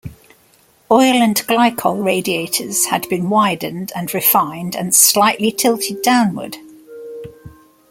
Oil 0.89 1.21
and 1.21 1.35
glycol 1.45 2.03
radiators 2.03 2.85
had 2.85 3.07
been 3.07 3.29
widened 3.29 3.91
and 3.95 4.11
refined 4.15 4.75
and 4.75 4.95
slightly 4.95 5.51
tilted 5.51 6.01
downward. 6.01 6.57